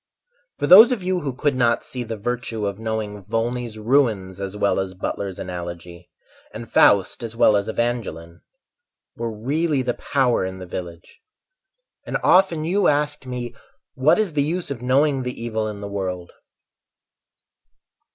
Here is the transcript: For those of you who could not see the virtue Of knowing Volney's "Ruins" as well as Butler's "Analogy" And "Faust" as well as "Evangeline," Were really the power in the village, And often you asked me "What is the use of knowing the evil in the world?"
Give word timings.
For 0.57 0.65
those 0.65 0.91
of 0.91 1.03
you 1.03 1.19
who 1.19 1.31
could 1.31 1.55
not 1.55 1.83
see 1.83 2.01
the 2.01 2.17
virtue 2.17 2.65
Of 2.65 2.79
knowing 2.79 3.23
Volney's 3.23 3.77
"Ruins" 3.77 4.39
as 4.41 4.57
well 4.57 4.79
as 4.79 4.95
Butler's 4.95 5.37
"Analogy" 5.37 6.09
And 6.55 6.67
"Faust" 6.67 7.21
as 7.21 7.35
well 7.35 7.55
as 7.55 7.67
"Evangeline," 7.67 8.41
Were 9.15 9.29
really 9.31 9.83
the 9.83 9.93
power 9.93 10.43
in 10.43 10.57
the 10.57 10.65
village, 10.65 11.21
And 12.03 12.17
often 12.23 12.65
you 12.65 12.87
asked 12.87 13.27
me 13.27 13.53
"What 13.93 14.17
is 14.17 14.33
the 14.33 14.41
use 14.41 14.71
of 14.71 14.81
knowing 14.81 15.21
the 15.21 15.39
evil 15.39 15.67
in 15.67 15.81
the 15.81 15.87
world?" 15.87 16.31